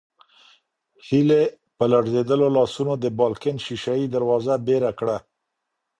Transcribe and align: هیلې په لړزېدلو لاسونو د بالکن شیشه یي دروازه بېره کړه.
هیلې 1.07 1.43
په 1.77 1.83
لړزېدلو 1.91 2.47
لاسونو 2.57 2.93
د 3.03 3.05
بالکن 3.19 3.55
شیشه 3.65 3.93
یي 3.99 4.07
دروازه 4.15 4.53
بېره 4.67 4.91
کړه. 4.99 5.17